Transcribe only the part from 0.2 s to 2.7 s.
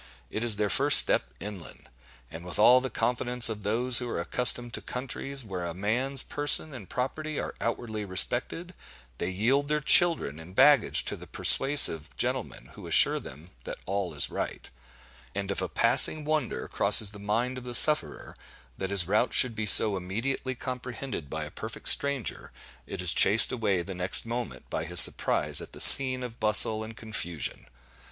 It is their first step inland; and with